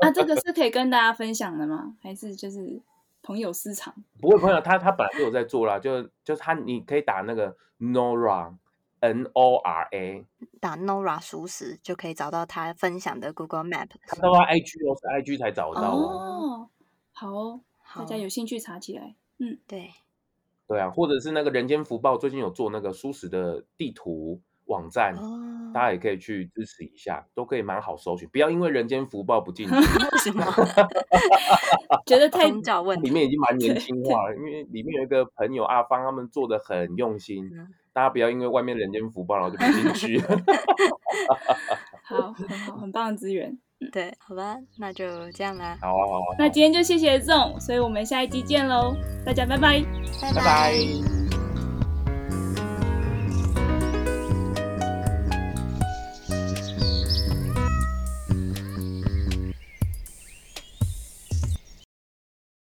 [0.00, 1.96] 那这个 是可以跟大家分享的吗？
[2.02, 2.82] 还是就是
[3.22, 3.94] 朋友私藏？
[4.20, 8.52] 不会，朋友他他本来就有在做啦，就就是他你可以打那个 Nora
[9.00, 10.26] N O R A，
[10.60, 13.88] 打 Nora 熟食就可以找到他分享的 Google Map。
[14.08, 16.68] 他到他 IG 哦，是 IG 才找得到哦。
[17.12, 17.60] 好哦，
[17.94, 19.14] 大家有兴趣查起来。
[19.38, 19.92] 嗯，对，
[20.66, 24.42] 对啊，或者是那个人间福报最近有做那个舒食的地图。
[24.66, 28.28] 网站，哦、大家也可以去支持一下，都可以蛮好搜寻。
[28.30, 30.44] 不要因为人间福报不进去，为什么？
[32.06, 34.36] 觉得太早问，里面已经蛮年轻化了。
[34.36, 37.44] 因为里面有一个朋友阿芳，他们做的很用 心。
[37.52, 40.20] 嗯、大家不要因为外面人间福报然后就不进去。
[42.08, 43.58] 好，很好，很棒的资源。
[43.92, 45.76] 对，好吧，那就这样啦。
[45.80, 46.36] 好啊，好啊。
[46.38, 49.82] 那今天就谢谢 ZONG，所以我们下一集见喽，大家拜拜，
[50.22, 51.25] 拜拜。